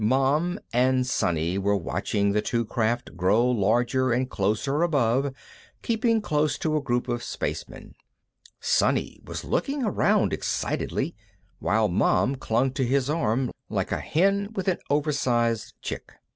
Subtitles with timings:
[0.03, 5.31] Mom and Sonny were watching the two craft grow larger and closer above,
[5.83, 7.93] keeping close to a group of spacemen;
[8.59, 11.13] Sonny was looking around excitedly,
[11.59, 16.11] while Mom clung to his arm, like a hen with an oversized chick.